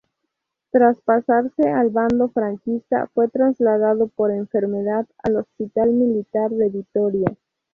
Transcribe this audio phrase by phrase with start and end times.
[0.71, 7.37] Tras pasarse al bando franquista, fue trasladado por enfermedad al Hospital Militar de Vitoria.